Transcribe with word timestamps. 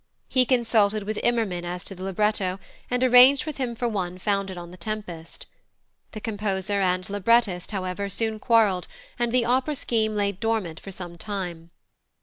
He 0.27 0.47
consulted 0.47 1.03
with 1.03 1.21
Immerman 1.23 1.63
as 1.63 1.83
to 1.83 1.93
the 1.93 2.01
libretto, 2.01 2.57
and 2.89 3.03
arranged 3.03 3.45
with 3.45 3.57
him 3.57 3.75
for 3.75 3.87
one 3.87 4.17
founded 4.17 4.57
on 4.57 4.71
The 4.71 4.77
Tempest. 4.77 5.45
The 6.13 6.19
composer 6.19 6.81
and 6.81 7.07
librettist, 7.07 7.69
however, 7.69 8.09
soon 8.09 8.39
quarrelled, 8.39 8.87
and 9.19 9.31
the 9.31 9.45
opera 9.45 9.75
scheme 9.75 10.15
lay 10.15 10.31
dormant 10.31 10.79
for 10.79 10.89
some 10.91 11.19
time. 11.19 11.69